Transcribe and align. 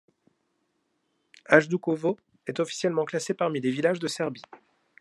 Hajdukovo 1.45 2.17
est 2.47 2.59
officiellement 2.59 3.05
classé 3.05 3.35
parmi 3.35 3.61
les 3.61 3.69
villages 3.69 3.99
de 3.99 4.07
Serbie. 4.07 4.41